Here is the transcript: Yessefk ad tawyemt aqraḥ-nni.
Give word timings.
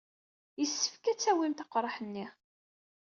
Yessefk 0.59 1.03
ad 1.11 1.19
tawyemt 1.19 1.63
aqraḥ-nni. 1.63 2.25